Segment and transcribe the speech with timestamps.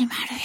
[0.00, 0.38] 始まるよ。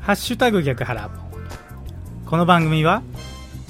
[0.00, 1.08] ハッシュタグ逆腹。
[2.26, 3.02] この番組は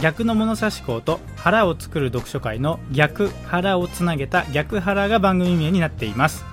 [0.01, 6.45] 逆の物差し校と腹を作る読書会の逆腹をつなげた逆腹が番組名になっています。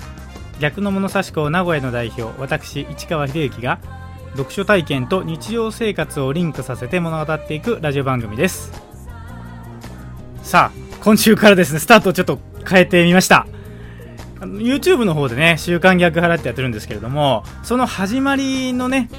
[0.60, 3.80] 逆の物差し校名古屋の代表私市川秀幸が
[4.34, 8.89] 読書体験と日常生活をリンクさせて物語っていくラジオ番組です。
[10.50, 13.46] さあ今週からですねスタートをちょっと変えてみました。
[14.40, 19.12] あの YouTube の方でね「週刊逆腹」ってやってるんですけれどもその始まりのね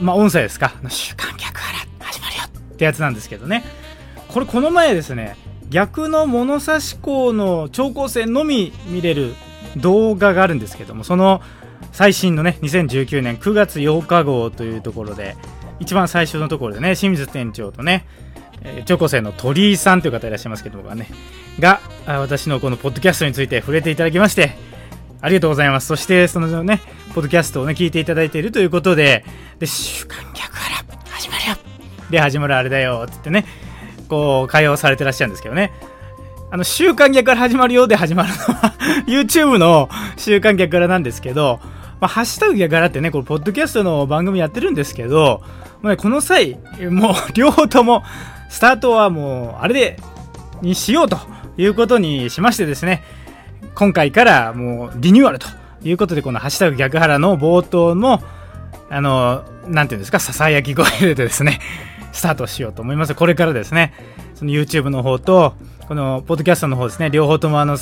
[0.00, 3.62] まあ音声ですか「週刊逆腹始まるよ」ってやつなんですけどね。
[4.26, 5.36] これこの前ですね
[5.70, 9.36] 逆の物差し校の超高線のみ見れる
[9.76, 11.42] 動画があるんですけどもその
[11.92, 15.36] 最新のね2019年9月8日号というところで
[15.78, 18.04] 一番最初のところでね清水店長とね
[18.62, 21.08] えー、超高生の鳥居さんという方いらっしゃいますけどもね。
[21.58, 24.56] が私のこのポッドキャストについて触れていただきまして
[25.22, 25.86] ありがとうございます。
[25.86, 26.80] そしてそのね
[27.14, 29.24] ポッドキャストをね聞いていただいているということで
[29.58, 31.56] で週刊逆腹始まるよ。
[32.10, 33.46] で始まるあれだよって言ってね
[34.08, 35.72] こう会話をされてらっしゃるんですけどね。
[36.50, 38.74] あの、週刊逆から始まるよで始まるのは
[39.06, 41.60] YouTube の週刊逆からなんですけど、
[42.00, 45.42] まあ、ハッシュタグ逆からってね、これ、ポッドキャストの番組やってるんですけど、
[45.82, 46.58] まあ、ねこの際、
[46.90, 48.04] もう、両方とも、
[48.48, 49.98] スタートはもう、あれで、
[50.62, 51.18] にしようと
[51.58, 53.02] いうことにしましてですね、
[53.74, 55.46] 今回からもう、リニューアルと
[55.82, 58.22] いうことで、このハッシュタグ逆腹の冒頭の、
[58.88, 61.60] あの、なんていうんですか、ささやき声でですね、
[62.12, 63.14] スタートしようと思います。
[63.14, 63.92] これからですね、
[64.34, 65.54] その YouTube の方と、
[65.88, 67.76] このポッドキャストの方ですね、両方ともあの、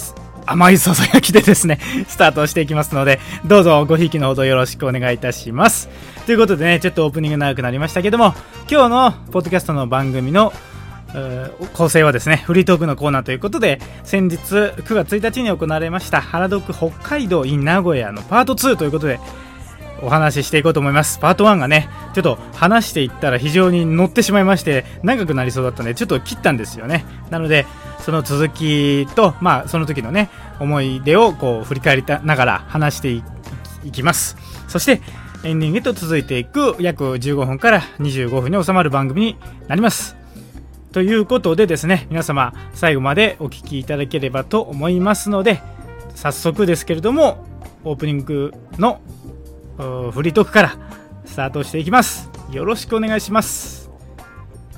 [0.46, 1.78] 甘いささやきでですね、
[2.08, 5.88] スタートしていきますので、どうぞごひいきのほどよろしくお願いいたします。
[6.26, 8.34] ということでね、ちょっとオープニング長くなりましたけども、
[8.70, 10.52] 今日のポッドキャストの番組の
[11.74, 19.20] 構成はですね、フリートークのコーナーということで、先日9月1日に行われました、原読北海道 in 名古屋のパート2ということで、
[20.04, 21.18] お話ししていこうと思います。
[21.18, 27.04] パート1がね、ちょっと話していったら非常に乗ってしまいまして、長くなりそうだったので、ちょっと切ったんですよね。
[27.30, 27.66] なので、
[28.00, 30.28] その続きと、まあ、その時のね、
[30.60, 33.22] 思い出をこう振り返りながら話してい
[33.90, 34.36] きます。
[34.68, 35.00] そして、
[35.44, 39.36] エンディングへと続いていく約15分から25分に収まる番組に
[39.68, 40.16] なります。
[40.92, 45.60] ということでですね、皆様最後までお聴きいただければと思いますので、
[46.14, 47.44] 早速ですけれども、
[47.84, 49.00] オープニングの
[49.76, 50.76] フリートークから
[51.24, 52.30] スタートしていきます。
[52.52, 53.90] よろしくお願いします。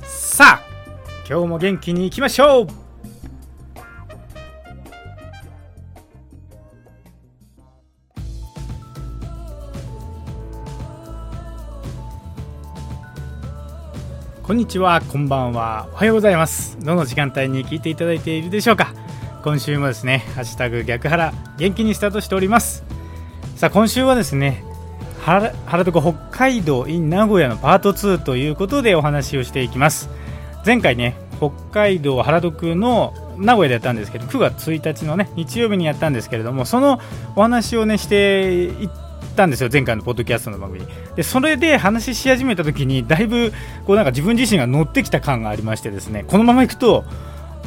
[0.01, 0.67] さあ
[1.29, 2.67] 今日も元気にいきましょう。
[14.41, 16.79] こんにちは、こんばんは、おはようございます。
[16.79, 18.93] どの時間帯に聞いていただいているでしょうか。
[19.43, 22.85] 今週もですね、ハッシュタグ逆腹、元気にスタートしております。
[23.57, 24.63] さあ、今週はですね、
[25.27, 25.51] 原
[25.83, 30.09] 床北海道 in 名古屋のパート2ということでお話をしていきます。
[30.65, 37.01] 前回ね北海道原宿の名古屋でやったんですけど9月1日のね日曜日にやったんですけれどもその
[37.35, 38.89] お話をねしていっ
[39.35, 40.85] たんですよ前回のポッドキャストの番組。
[41.17, 43.51] でそれで話し始めた時にだいぶ
[43.85, 47.03] こうなんか自分自身が乗ってきた感がありましてですねこのままいくと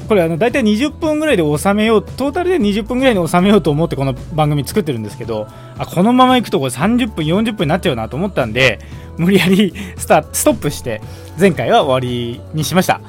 [0.09, 5.47] これあの大体20分ぐらいで収めようトータルで20分ぐらいに収めようと思ってこの番組作ってるんですけど
[5.78, 8.81] あこのままいくとこれ30分40分になっちゃうなと思ったんで
[9.19, 11.00] 無理やり スタストップして
[11.39, 13.00] 前回は終わりにしました。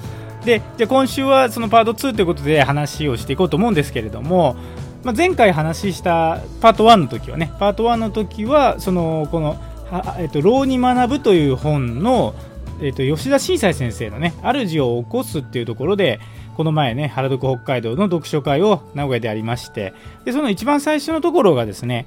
[0.45, 4.55] でじゃ今週はそのパート2ということで話をしていこうと思うんですけれども、
[5.03, 9.57] まあ、前回話したパート1の時はねパート1の時はそのこの
[10.17, 12.33] 「えっと、老に学ぶ」という本の、
[12.81, 16.19] えっと、吉田新斎先生のね「主を起こす」っていうところで
[16.61, 19.95] この前ね原宿北海道の読書会を名古屋でありまして
[20.25, 22.05] でその一番最初のところがですね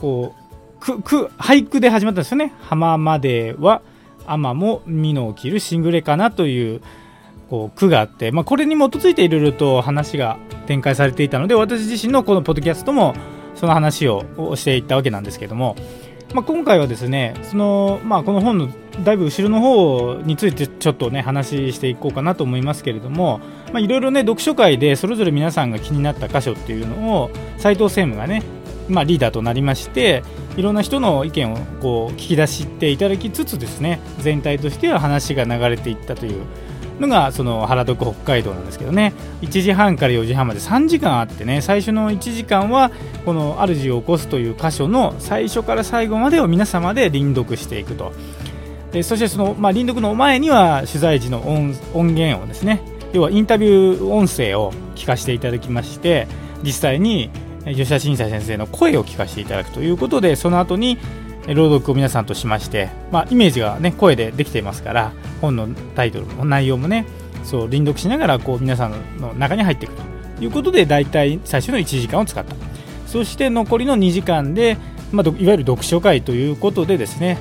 [0.00, 0.34] こ
[0.78, 3.82] うくく俳句で始まったんですよね「浜までは
[4.26, 6.80] 天も美の起きるしんぐれかな」という
[7.50, 13.12] こう句があって、まあ、これに基づいていろいろと話が展開されていたので私自身のこのポッドキャストも
[13.54, 14.24] その話を
[14.56, 15.76] していったわけなんですけども
[16.34, 18.68] まあ、今回はですねその、まあ、この本の
[19.00, 23.40] だいぶ後ろの方についてちょっとね話していこうかなと思いますけれども
[23.74, 28.42] いろいろね読書会でそれぞれ皆さんが気になった箇所っていうのを斉藤専務がね、
[28.88, 30.22] まあ、リーダーとなりまして
[30.56, 36.44] いろんな人の意見をこう聞き出していただきつつですね全体としては話が流れていったという
[37.00, 39.12] のがその原読北海道なんですけどね。
[39.40, 42.90] 1時半から4時半まで3時間あってね最初の1時間は
[43.24, 48.12] この「主を起こす」という箇所の最初から最後までを皆様で輪読していくと。
[48.92, 56.28] でそしてその、まあ、輪読の前には取材時の音音源をですね要はインタビュー音声を聞かせていただきまして
[56.62, 57.30] 実際に
[57.64, 60.98] 吉田新斎先生の声を聞かせていただくということでその後に
[61.48, 67.06] 朗読を皆さんとしまして、まあ、イメージが、ね、声でできていますから本のタイトルも内容もね
[67.44, 72.54] そう輪読しながらこう皆さんの中に入っていくということで大体最初の1時間を使った。
[73.12, 74.78] そして残りの2時間で、
[75.12, 77.36] まあ、いわゆる読書会ということでですね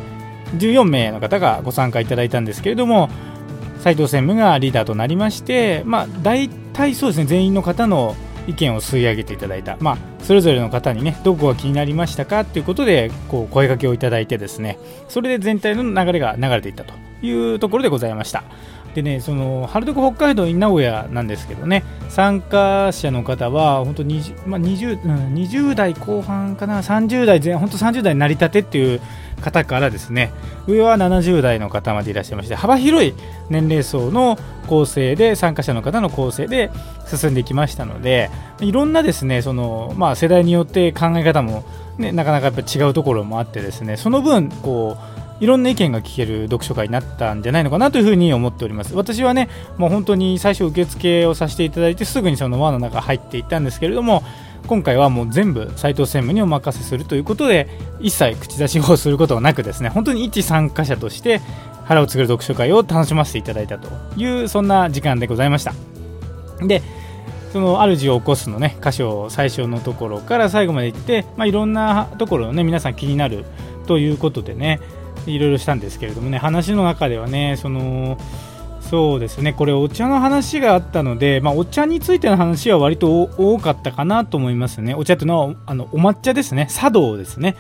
[0.56, 3.10] 14名の方がご参加いただいたんですけれども
[3.80, 8.16] 斉藤専務がリーダーとなりまして、まあ、大体そうですね全員の方の
[8.48, 14.78] 意見を吸い上げていただいた、まあ、それぞれの方にねどこが気になりましたかということでこう声かけをいただいてですね
[15.10, 18.44] それで全体の流れが流れていったというところでございました。
[18.94, 29.02] でねその春徳北海道名古屋なんですけどね参加者の方は本当 20,、まあ、20, 20代後半かな30代前本当30代成り立てっていう
[29.42, 30.32] 方からですね
[30.68, 33.14] 上は70代の方までいらっしゃいまして幅広い
[33.50, 36.72] 年齢層の構成で参加者の方の構成で
[37.08, 38.30] 進んできましたので
[38.60, 41.66] いろんなですねその、まあ、世代によって考え方も、
[41.98, 48.94] ね、なかなかやっぱ違うところもあってですねその分こういろんな意見が聞ける読書会になったんじゃないのかなというふうに思っております。
[48.96, 54.22] 私はねもう本当に最初受付をさせていただいてすぐにその輪の中入っていったんですけれども
[54.68, 57.68] 今回はもう全部斉藤専務にお任せするということで
[58.00, 59.90] 一切口出しをすることがなくですね。
[59.90, 61.42] 本当に一参加者として
[61.86, 65.74] 腹を作る読書会を楽しませていただいたというそんな時間でございました。
[66.62, 66.82] で
[67.52, 73.44] その主を起こすのね箇所最初のところから最後まで行って、まあ、いろんなところをね皆さん気になる
[73.88, 74.80] ということでね
[75.26, 78.18] いろいろしたんですけれどもね話の中ではねその
[78.92, 79.54] そうですね。
[79.54, 84.96] これお茶の話があったので、まあ、お茶についての話は割と多かったかなと思いますね。
[84.96, 86.68] お茶というのはあのお抹茶ですね。
[86.70, 87.56] 茶道ですね。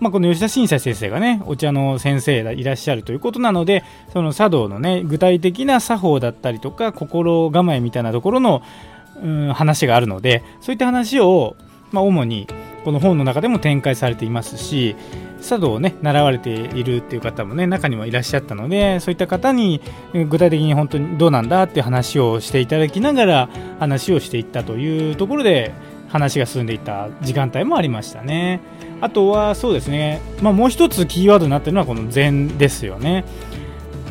[0.00, 8.62] まあ、この吉田新斎先生がねお茶の先生がいらっしゃるということなのでその茶道のね具体的な作法だったりとか心構えみたいなところの、
[9.22, 11.56] うん、話があるのでそういった話を、
[11.90, 12.48] まあ、主に
[12.84, 14.94] この本の中でも展開されていますし
[15.44, 19.80] 茶道をね習われているっていう方もね中にもいらっしゃったのでそういった方に
[20.12, 23.48] 具体的に本当にどうなんだっていう話をしていただきながら
[23.78, 25.72] 話をしていったというところで
[26.08, 28.60] 話が進んでいた時間帯もありましたね。
[29.00, 33.24] あとはそうですね、まあ、もう一つキーワードになっているのはこの禅ですよね。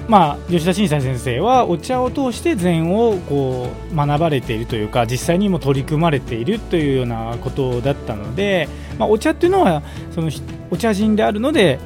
[0.07, 8.67] まあ、吉田新斎先生はお茶を通して禅をこう学ばれているというか実際にも取り組まれているというようなことだったので、
[8.97, 9.81] まあ、お茶っていうのは
[10.13, 10.29] その
[10.71, 11.79] お茶人であるので、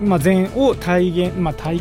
[0.00, 1.80] まあ、禅を体現、まあ、体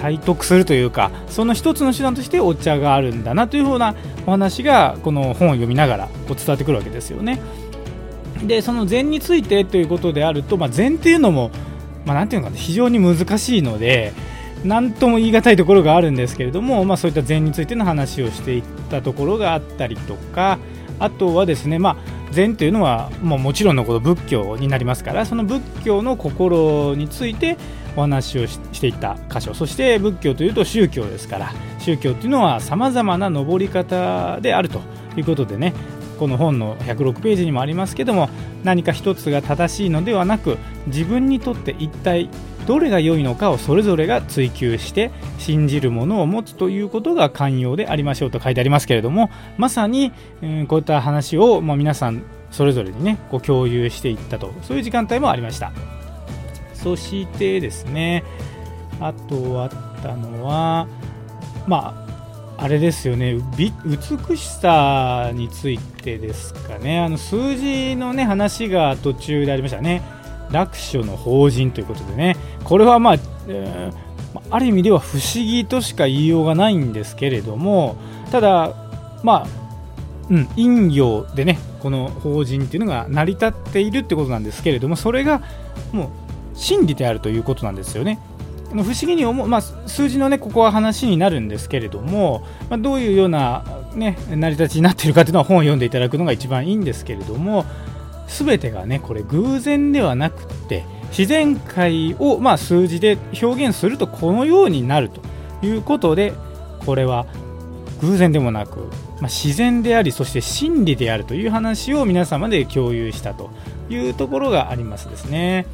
[0.00, 3.94] 体得するというかその一つの手段としてお茶があるんだなというような
[4.26, 7.40] お話がこの本を読みながらこう伝わってくるわけですよね。
[8.42, 11.50] でその禅についてということであると、まあ、禅っていうのも、
[12.06, 14.14] まあ、なんていうのか非常に難しいので
[14.64, 20.58] 何とも言い難いところがあるんですけれども、まあ、そういった禅についての話をしていったところがあったりとか
[20.98, 27.56] あとはですね、まあ、禅というのはもうもちろんのこと仏教になりますからその仏教の心について
[27.96, 34.80] お話をしていった箇所そして仏教というと宗教ですから宗教というのはさまざまな登り方であると
[35.16, 35.72] いうことでね
[36.18, 38.28] この本の106ページにもありますけども
[38.62, 42.28] 何か一つが正しいのではなく自分にとって一体
[42.66, 50.12] どれが良いのかをそれぞれが追求して信じるものを持つということが寛容でありましょうと書いてありますけれどもまさに、
[50.68, 55.72] こういった話を、ま、皆さんそれぞれにねこう共有していったとそういう時間帯もありました。
[56.74, 58.24] そしてですね
[59.00, 60.88] あとあったのは
[61.66, 67.00] まああれですよね美しさについてですかね。
[67.00, 70.02] あの数字のね話が途中でありましたね。
[70.52, 73.14] 楽勝の法人ということでねこれはまあ、
[73.48, 77.96] えー、ある意味では不思議としか言いようがないんですけれども
[78.30, 78.74] ただ
[79.22, 79.46] まあ
[80.30, 85.42] うん陰陽でねこの法人っていうのが成り立っているってことなんですけれどもそれが
[85.92, 86.08] もう
[86.54, 88.18] 真理であるということなんですよね。
[88.70, 93.64] 不思議に思う、まあ、数字のねここは話になるんですけれども、まあ、どういうような、
[93.94, 97.64] ね、成り立ちになっているかというのは本を読んでいただくのが一番いいんですけれども
[98.30, 105.20] 全てがねこれ偶然ではなくって自然界を、まあ、数字で表現するとこのようになると
[105.66, 106.32] いうことで
[106.86, 107.26] これは
[108.00, 108.78] 偶然でもなく、
[109.20, 113.50] まあ、自然でありそして真理であるという話を皆様で共有したと
[113.90, 115.66] いうところがありますですね。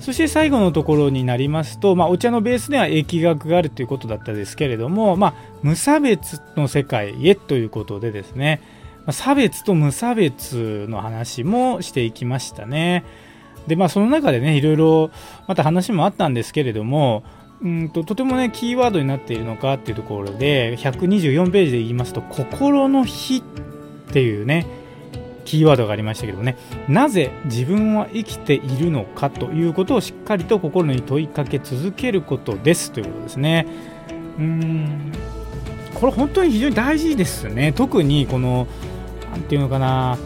[0.00, 8.62] そして最後のところになりますと、まあ、お茶のベースでは疫学があるということだったですけれども、まあ、無差別の世界へということでですね、
[9.12, 13.04] 差別と無差別の話もしていきましたね。
[13.66, 15.10] で、まあ、その中でね、いろいろ
[15.46, 17.22] また話もあったんですけれども、
[17.62, 23.38] うんととてもねキーワードになっているのかっていうところで124ページで言いますと「心の日」
[24.08, 24.66] っていうね
[25.44, 26.56] キーワードがありましたけどね
[26.88, 33.66] なぜ自分は生きているのかということをしっかりと心に問いかけ続けることですということですね
[34.38, 35.12] うーん
[35.94, 38.68] これ本当に非常に大事ですね特にこの
[39.32, 40.18] 何て言うのかな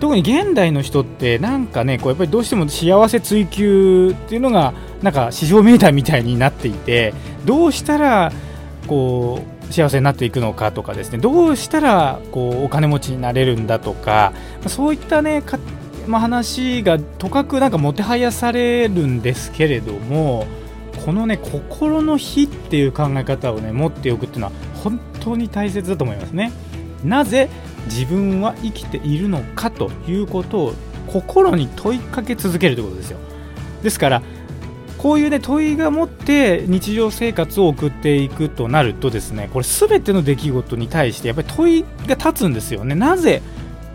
[0.00, 7.14] 特に現代の人ってなんかねこうやっぱりどうしても幸せ追求っていうのがなんか市場メーターみたいになっていて
[7.44, 8.32] どうしたら
[8.86, 14.32] こう幸せになっていくのかとかですねどうしたらこうお金持ちになれるんだとか
[14.66, 15.58] そういったねか、
[16.06, 20.46] まあ、話がとかくなんかもてはやされるんですけれども
[21.04, 24.52] このね心の火っていう考え方をね持っておくっていうのは
[24.82, 26.52] 本当に大切だと思いますね。
[27.04, 27.50] なぜ
[27.86, 30.74] 自分は生きているのかということを
[31.06, 33.18] 心に問いかけ続けるということですよ。
[33.82, 34.22] ですから
[34.98, 43.42] こういうね問いが持って日常生活を送っていくとなるとですねこれ全ての出来事に対してやっぱり問いが立つんですよねなぜ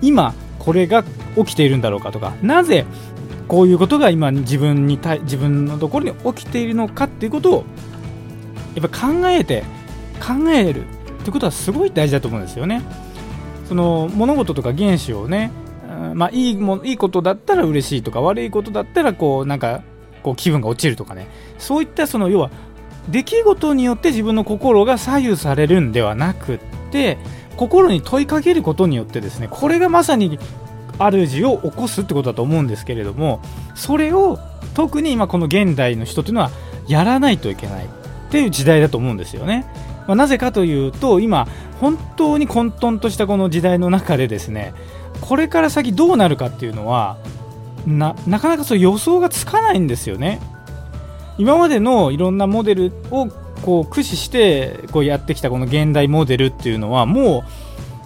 [0.03, 1.03] 今これが
[1.35, 2.85] 起きているんだろうかとかなぜ
[3.47, 7.65] こういうことが今自分に自分のところに起きているのかっていうことを
[8.75, 9.63] やっぱ考えて
[10.21, 12.83] 考えるってことはすごい大事だと思うんですよね
[13.69, 15.51] その物事とか原子をね
[16.13, 19.83] まあ、いいもいいことだったら嬉しいとか悪いことだったらこうなんか
[20.23, 22.51] こう気分が落ちるとかねそういったその要は
[23.09, 26.59] 出来事によって自分の心が左右されるんではなくっ
[26.91, 27.17] て
[27.57, 30.39] 心に問いかけることによってですねこれがまさに
[30.99, 33.41] 主を起こすってことだと思うんですけれども
[33.75, 34.37] それを
[34.73, 36.51] 特に今この現代の人というのは
[36.87, 37.87] やらないといけないっ
[38.31, 39.65] ていう時代だと思うんですよね。
[40.07, 41.47] まあ、なぜかというと今
[41.79, 44.73] 本当に混沌としたこの時代の中でですね
[45.21, 47.17] これから先どうなるかっていうのは
[47.87, 50.39] ななかなかそう予想がつかないんですよね。
[51.37, 53.27] 今までのいろんなモデルを
[53.63, 57.45] こう駆使してこうやってきたこの現代モデルっていうのはも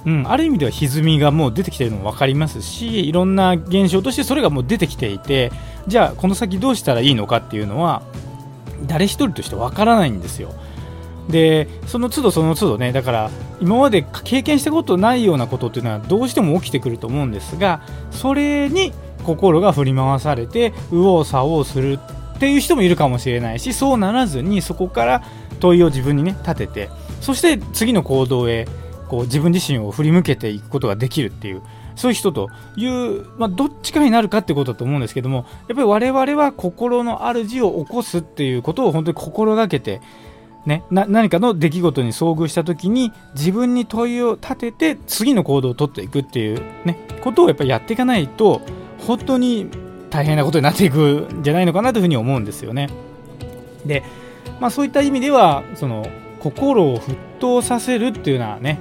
[0.05, 5.51] う、うん、ある意味では歪みがもう出てきてるのも分かりますしいろんな現象としてそれがもう出てきていて
[5.87, 8.03] じゃあこの先どうしたらいいのかっていうのは
[8.85, 10.53] 誰一人として分からないんですよ。
[11.29, 18.91] でその都度その都度ねだから今まで経験したことないようなことっていうのはどうしても起きてくると思うんですがそれに
[19.23, 21.99] 心が振り回されて右往左往する
[22.35, 25.23] っていう人もいるかもしれないしそうならずにそこから
[25.59, 26.89] 問いを自分にね立てて
[27.21, 28.67] そして次の行動へ
[29.07, 31.61] こう自分自身を振り向けていくことができるっていう
[31.95, 40.01] そういう人という、まあ、どっちかになるかってことだと思うんですけどもやっぱり我々は心の主を起こすっていうことを本当に心がけて
[40.65, 48.61] ね、何かの出来事に遭遇した時に自分に問いを立てて次の行動をとっていくっていう、ね、ことをやっぱりやっていかないと
[48.99, 49.69] 本当に
[50.09, 52.87] 大変なことになっていくんじゃないのかなというふうに思うんですよね。
[53.85, 54.03] で、
[54.61, 56.07] まあ、そういった意味ではその
[56.39, 58.79] 心を沸騰させるっていうようなね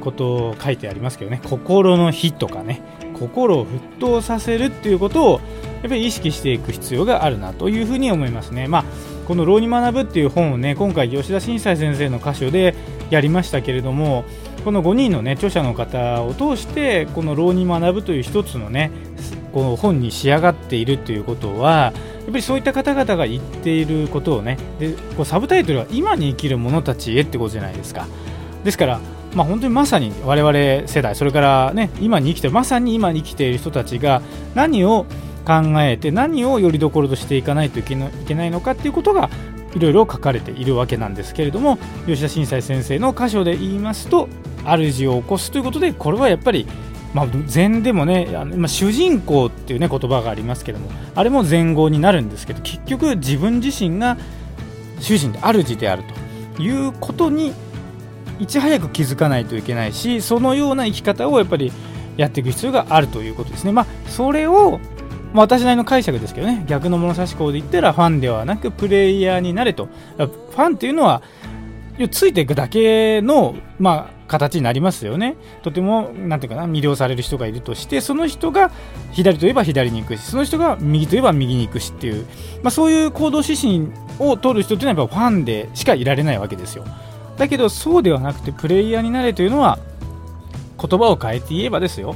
[0.00, 2.80] ことを書いてありますけどね心の火とかね
[3.18, 5.40] 心を沸騰させるっていうことを
[5.82, 8.68] やっぱり意識していく必要があるなというふうに思いますね。
[8.68, 8.84] まあ、
[9.28, 12.74] この「浪に学ぶ」っていう本をね今回吉田新斎先生の歌手で
[13.10, 14.24] やりましたけれども
[14.64, 18.90] この5人のね著者の方を通してこの「浪に学ぶ」という一つのね
[19.52, 21.92] この本に仕上がっているということは
[22.22, 28.06] やっぱりそういった方々が言っていることをねでこうサブタイトルは「今に生きる者たちへ」ってことじゃないですか。
[28.64, 29.00] ですから
[29.34, 34.22] まあ、本当にまさに我々世代それからね今に生きてまさに今に生きている人たちが
[34.54, 35.04] 何を
[35.48, 39.30] 考えて何をよりどころとしていかないといけないのかっていうことが
[39.74, 44.28] いろいろ書かれているわけなんですけれども吉田新斎先生の箇所で言いますと
[44.64, 46.66] 主を起こすということでこれはやっぱり
[47.14, 54.18] まあ、禅でもね、まあ、主人公っていうね言葉がありますけどもあれも前後になるんですけど結局自分自身が
[55.00, 56.02] 主人で主である
[56.56, 57.54] ということに
[58.38, 61.72] いち早く気づかないといけないしそのような生き方をやっぱり
[62.18, 63.72] やっていく必要があるということですね。
[63.72, 64.80] まあ、それを
[65.32, 71.22] まあ、私なりの解釈ですけどね逆の物差し校で言ったらファンではなくプレイヤーになれとファンっていうのは
[72.06, 75.34] ついていくだけの、まあ、形になりますよね。
[75.62, 78.70] とても、なんていうかな、魅了される人がいるとして、その人が
[79.10, 82.24] 左といえば左に行くし、その人が右といえば右に行くしっていう、
[82.62, 83.88] まあ、そういう行動指針
[84.20, 86.84] を取る人っていうのはやっぱファンでしかいられないわけですよ。
[87.36, 89.80] だけど、そうではなくて、プレイヤーになれというのは、
[90.80, 92.14] 言葉を変えて言えばですよ、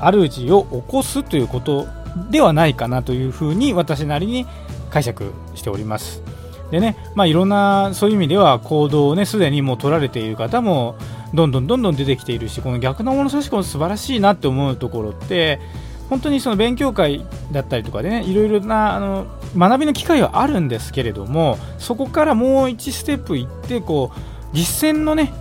[0.00, 1.86] 主を起こすということ
[2.30, 4.46] ではないかなというふうに私なりに
[4.90, 6.22] 解釈しております。
[6.70, 10.96] でね、まあ、いろんなそういう意味では行動をねすでにもう取られている方も
[11.32, 15.60] どんどんどんどん出てきているしこの逆の物差し子の素晴らしいなって思うところって
[16.08, 19.26] 本当にその勉強会だったりとかでねいろいろなあの
[19.56, 24.18] 学びの機会はあるんですけれどもそこからもう1ステップいってこう
[24.52, 25.32] 実践のね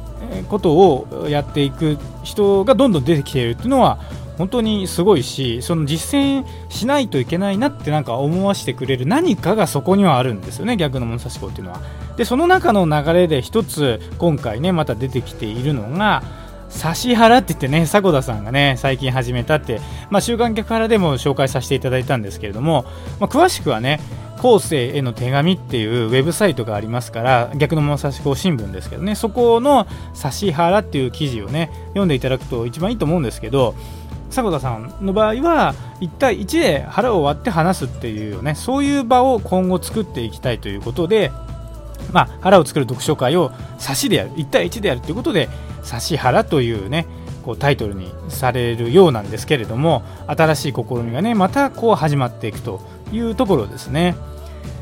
[0.50, 4.00] ことをやっていく人がどんどん出てきているっていうのは
[4.38, 11.80] 本当にすごいしその実践しないといけないなってなんか思わせてくれる何かがそこにはあるんですよね逆の物差し子っていうのは。
[12.18, 16.24] でその中の流れで一つ今回ねまた出てきているのが
[16.70, 22.86] 指原って言ってね迫田さんがね最近始めたって、まあ、週刊逆原でも紹介させていただいたんですけれども、
[23.20, 24.00] まあ、詳しくはね
[24.42, 29.88] 後世への手紙っていうウェブサイトがありますから逆の物差し子新聞ですけどねそこの
[30.40, 33.76] 指原っていう記事をね読んでいただくと一番いいと思うんですけど
[34.36, 41.32] 迫田さんの場合は1対1で腹を割って話すっていうねそういう場を今後作っていきたいということで、
[42.12, 45.50] まあ、腹を作る読書会を差しでやる1対1でやるということで
[45.84, 47.06] 指原というね
[47.44, 54.16] こうタイトルにされるようなんですけれども新しい試みがねまたこう始まっていくというところですね。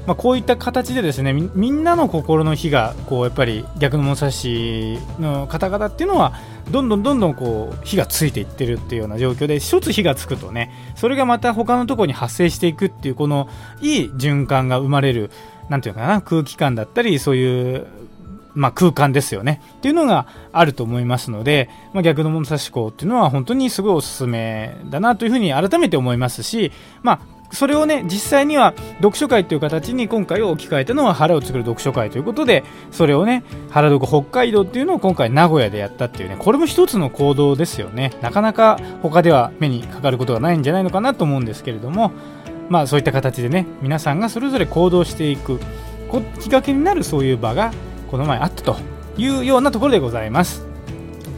[0.05, 6.33] まあ、こういった形でですねみんなの心の火がこうやっぱり逆の物差しの方々っていうのは
[6.71, 13.49] どんどんどんどんこう火がついていってるっていうような状況で一つ火がつくとねそれがまた他のところに発生していくっていうこの
[13.81, 15.31] いい循環が生まれる
[15.69, 17.87] なんていうかな空気感だったりそういう
[18.55, 19.61] まあ、空間ですよね。
[19.77, 26.71] っていうのがあると思いますので、まあ、逆の物差し校っていうのは本当にすごいおすすめだなというふうに改めて思いますし、
[27.01, 27.19] まあ、
[27.53, 38.11] それをね実際には読書会という形に今回置き換えたのは腹を作る読書会ということでそれをね腹読北海道っていうのを今回名古屋でやったっていうねこれも一つの行動ですよね。
[38.21, 42.11] なかなか他では目にかかることがないんじゃないのかなと思うんですけれども
[42.69, 45.59] まあそういった形でね皆さんがそれぞれ行動していく
[46.39, 47.71] きっかけになるそういう場が
[48.09, 48.77] この前あったと
[49.17, 50.65] いうようなところでございます。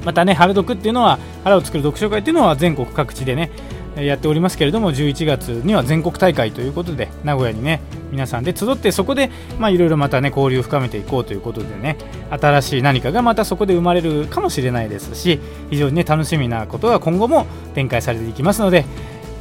[0.05, 3.49] またね腹読っていうのは腹を作る読書会っていうのは全国各地でね
[3.95, 11.97] やっておりますけれども11月には全国大会ということで名古屋にね皆さんで集ってそこでいろいろまたね交流を深めていこうということでね
[12.29, 18.85] 新しい何かがまたそこで生まれるかもしれないですし非常にね楽しみなことが今後も展開されていきますので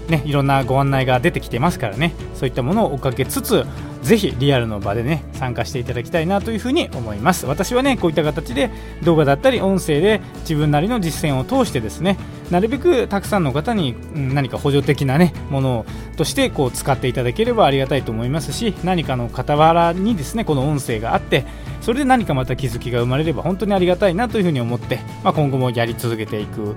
[0.09, 3.64] ねいろんなご案内が出てきてますからねそういったものを追っかけつつ
[4.05, 8.71] ぜひリアルの場でね参加していただきたいなというふうに思います私はねこういった形で
[9.03, 12.19] 動画だったり音声で自分なりの実践を通してですね
[12.51, 15.87] なるべくたくさんの方に何か補助的なねもの
[16.17, 21.47] としてこう使っていただければありがたいと思いますし何かの傍らにですねこの音声があって
[21.81, 26.77] それで何かまた気づきが生まれれば本当にありがたいなというふうに思って、まあ、今後もやり続けていく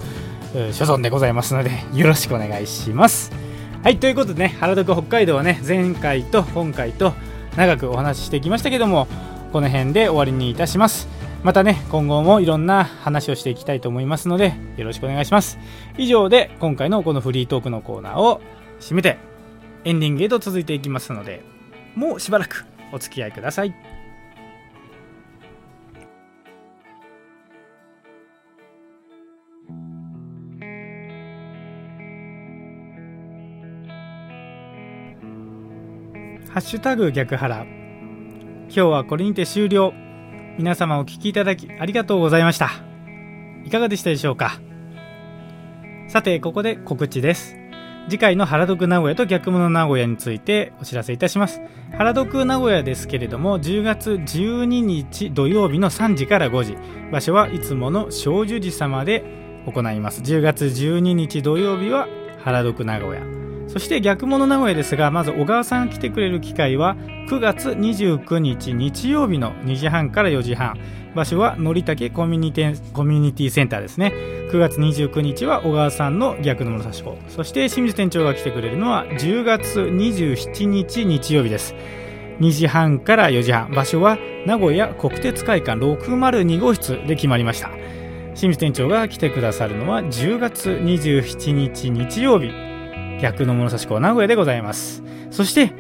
[0.71, 3.46] 所存でございますのでよろしくお願いします。
[3.83, 7.13] はいということでね原宿北海道はね前回と今回と
[7.55, 9.07] 長くお話ししてきましたけども
[9.53, 11.07] この辺で終わりにいたします。
[11.43, 15.57] またね今後もいろんな話をしていきたいと思いますのでよろしくお願いします。
[15.97, 18.41] 以上で今回のこのフリートークのコーナーを
[18.81, 19.17] 締めて
[19.85, 21.43] エンディングへと続いていきますので
[21.95, 23.73] もうしばらくお付き合いください。
[36.57, 37.65] ハッシュタグ逆腹。
[37.65, 37.67] 今
[38.67, 39.93] 日はこれにて終了。
[40.57, 42.71] 皆様お聴きいただきありがとうございました。
[43.63, 44.59] いかがでしたでしょうか？
[46.07, 47.55] さて、ここで告知です。
[48.09, 51.61] 次回の原読名古屋と逆物名古屋についてお知らせいたします。
[51.91, 56.75] 原読名古屋ですけれども、10月12日土曜日の3時から5時、
[57.11, 59.23] 場所はいつもの正寿寺様で
[59.67, 60.23] 行います。
[60.23, 62.07] 10月12日土曜日は
[62.43, 63.21] 原読名古屋。
[63.67, 66.95] そして逆物名古屋ですが、まず小川さんが来てくれる機会は
[67.29, 70.77] 9月29日日曜日の2時半から4時半。
[71.15, 74.13] 場所はのりたけコミュニティセンターですね。
[74.51, 77.17] 9月29日は小川さんの逆の物差し子。
[77.29, 81.75] そして清水店長が来てくれるのは10月27日日曜日です。
[82.39, 83.71] 2時半から4時半。
[83.71, 87.69] 場所は名古屋国鉄会館602号室で決まりました。
[88.35, 92.66] 清水店長が来てくださるのは10月27日日曜日
[93.21, 95.03] 逆の物差し子名古屋でございます。
[95.31, 95.73] そして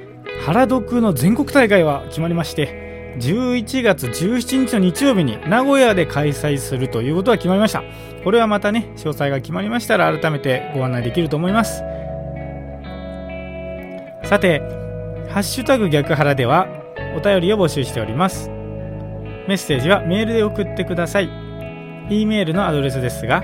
[0.45, 7.83] 原読の全国大会は決まりまして11月17日の日曜日に名古屋で開催するということが決まりました。
[8.23, 11.83] これはまたね詳細が決まりましたら改めてご案内できると思います。
[14.23, 14.59] さて
[15.29, 16.67] 「ハッシュタグ逆腹」では
[17.15, 18.49] お便りを募集しております。
[19.47, 21.29] メッセージはメールで送ってください。
[22.09, 23.43] e メールのアドレスですが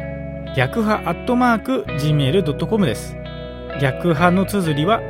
[0.56, 3.23] 逆派アットマーク gmail.com です。
[3.82, 5.02] 逆派の綴りは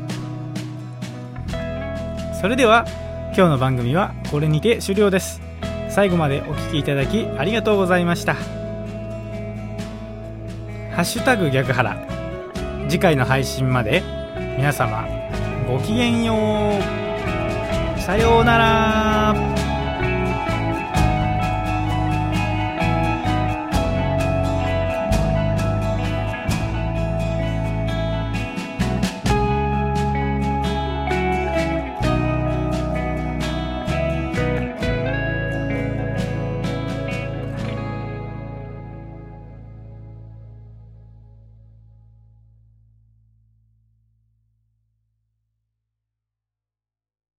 [2.42, 2.84] それでは
[3.36, 5.40] 今日の番組はこれにて終了です。
[5.88, 8.34] 最後までお聴きいただきありがとうございました。
[8.34, 8.40] ハ
[11.02, 11.96] ッシュタグ逆腹
[12.88, 14.02] 次回の配信まで
[14.58, 15.06] 皆様
[15.68, 16.34] ごきげんよ
[17.96, 18.00] う。
[18.00, 19.51] さようなら。